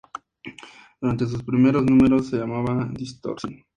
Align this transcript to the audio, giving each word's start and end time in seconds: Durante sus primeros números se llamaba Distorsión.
Durante 0.99 1.27
sus 1.27 1.43
primeros 1.43 1.85
números 1.85 2.25
se 2.27 2.37
llamaba 2.39 2.89
Distorsión. 2.91 3.65